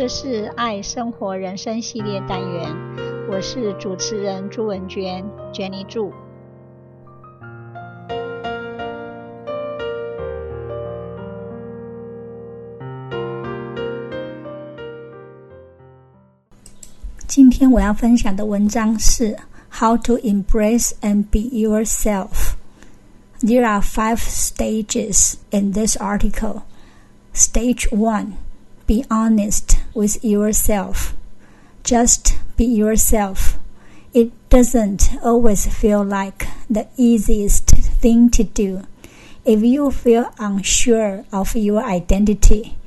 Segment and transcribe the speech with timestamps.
[0.00, 2.74] 这是爱生活人生系列单元，
[3.30, 5.22] 我是主持人朱文娟
[5.52, 6.10] ，Jenny 祝。
[17.26, 19.36] 今天我要分享的文章是
[19.70, 22.54] How to Embrace and Be Yourself。
[23.42, 26.62] There are five stages in this article.
[27.34, 28.32] Stage one
[28.90, 31.14] be honest with yourself.
[31.84, 33.56] Just be yourself.
[34.12, 38.82] It doesn't always feel like the easiest thing to do.
[39.44, 42.78] If you feel unsure of your identity,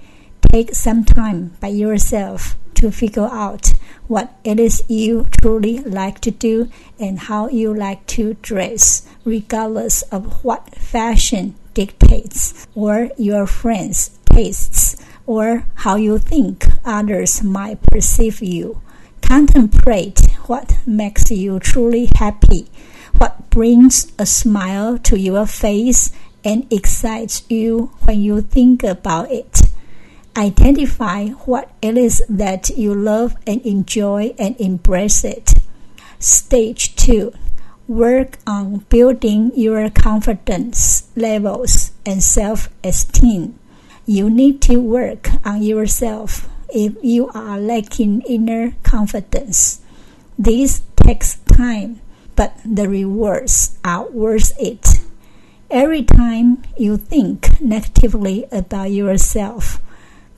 [0.52, 3.72] take some time by yourself to figure out
[4.10, 6.70] what it is you truly like to do
[7.00, 15.03] and how you like to dress, regardless of what fashion dictates or your friends' tastes
[15.26, 18.82] or how you think others might perceive you.
[19.22, 22.68] Contemplate what makes you truly happy,
[23.18, 26.12] what brings a smile to your face
[26.44, 29.62] and excites you when you think about it.
[30.36, 35.54] Identify what it is that you love and enjoy and embrace it.
[36.20, 37.34] Stage 2
[37.88, 43.60] Work on building your confidence levels and self esteem.
[44.06, 49.80] You need to work on yourself if you are lacking inner confidence.
[50.38, 52.02] This takes time,
[52.36, 55.00] but the rewards are worth it.
[55.72, 59.82] Every time you think negatively about yourself,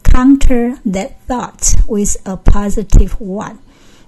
[0.04, 3.58] counter that thought with a positive one.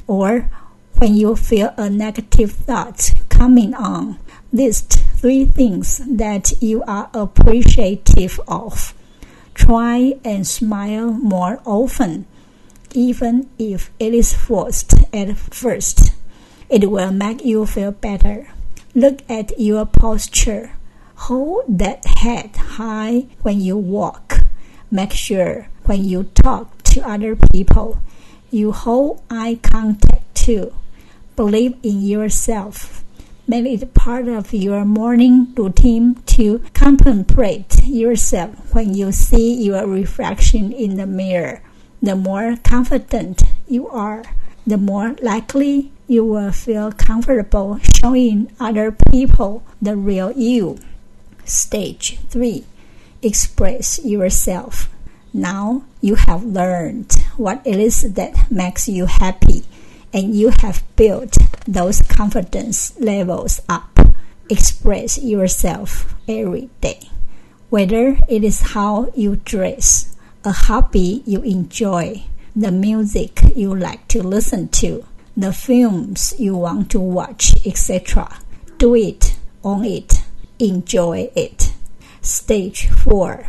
[0.05, 0.51] Or
[0.99, 4.19] when you feel a negative thought coming on,
[4.53, 8.93] list three things that you are appreciative of
[9.57, 12.27] Try and smile more often,
[12.93, 16.13] even if it is forced at first.
[16.69, 18.53] It will make you feel better.
[18.93, 20.77] Look at your posture.
[21.27, 24.45] Hold that head high when you walk.
[24.91, 27.99] Make sure when you talk to other people,
[28.51, 30.71] you hold eye contact too.
[31.35, 33.03] Believe in yourself
[33.49, 40.73] Make it part of your morning routine to contemplate yourself when you see your reflection
[40.73, 41.61] in the mirror.
[42.01, 44.23] The more confident you are,
[44.65, 50.79] the more likely you will feel comfortable showing other people the real you.
[51.45, 52.65] Stage 3
[53.21, 54.89] Express yourself.
[55.31, 59.63] Now you have learned what it is that makes you happy
[60.13, 61.37] and you have built
[61.67, 63.99] those confidence levels up.
[64.49, 67.09] Express yourself every day.
[67.69, 70.15] Whether it is how you dress,
[70.45, 72.23] a hobby you enjoy,
[72.55, 78.39] the music you like to listen to, the films you want to watch, etc.
[78.77, 80.23] Do it, own it,
[80.57, 81.73] enjoy it.
[82.21, 83.47] Stage 4.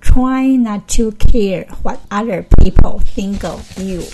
[0.00, 4.04] Try not to care what other people think of you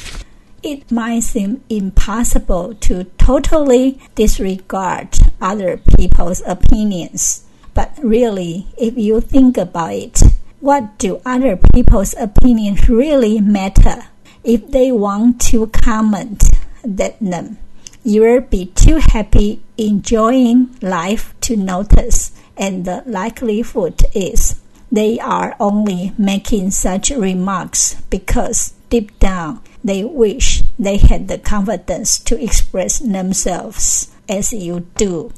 [0.62, 7.44] it might seem impossible to totally disregard other people's opinions.
[7.72, 10.20] But really, if you think about it,
[10.60, 14.04] what do other people's opinions really matter?
[14.44, 16.44] If they want to comment,
[16.84, 17.58] let them.
[18.02, 24.60] You'll be too happy enjoying life to notice, and the likelihood is
[24.90, 32.18] they are only making such remarks because deep down they wish they had the confidence
[32.18, 35.32] to express themselves as you do.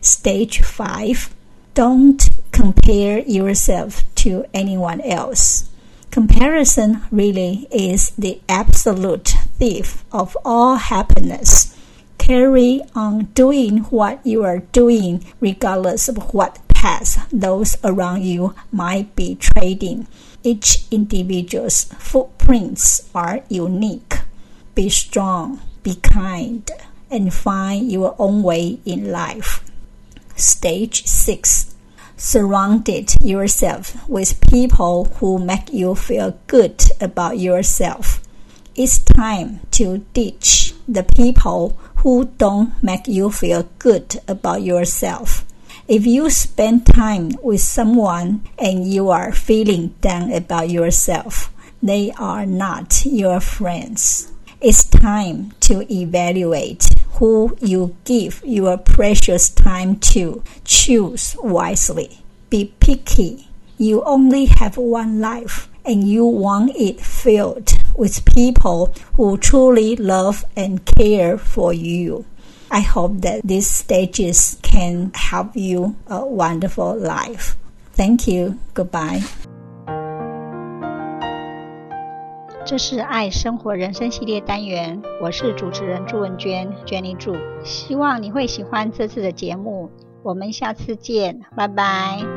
[0.00, 1.34] Stage 5
[1.74, 5.68] Don't compare yourself to anyone else.
[6.10, 9.28] Comparison really is the absolute
[9.58, 11.76] thief of all happiness.
[12.16, 19.16] Carry on doing what you are doing, regardless of what path those around you might
[19.16, 20.06] be trading.
[20.44, 24.20] Each individual's footprints are unique.
[24.76, 26.70] Be strong, be kind,
[27.10, 29.64] and find your own way in life.
[30.36, 31.74] Stage 6
[32.16, 38.22] Surrounded yourself with people who make you feel good about yourself.
[38.76, 41.76] It's time to ditch the people
[42.06, 45.44] who don't make you feel good about yourself.
[45.88, 51.50] If you spend time with someone and you are feeling down about yourself,
[51.82, 54.30] they are not your friends.
[54.60, 60.42] It's time to evaluate who you give your precious time to.
[60.62, 62.18] Choose wisely.
[62.50, 63.48] Be picky.
[63.78, 70.44] You only have one life and you want it filled with people who truly love
[70.54, 72.26] and care for you.
[72.69, 77.55] I hope that these stages can help you a wonderful life.
[77.95, 78.55] Thank you.
[78.73, 79.23] Goodbye.
[82.65, 89.91] 这是爱生活人生系列单元，我是主持人朱文娟，Jenny 祝，希望你会喜欢这次的节目，
[90.23, 92.36] 我们下次见，拜拜。